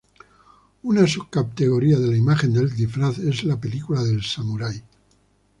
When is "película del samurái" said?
3.61-4.83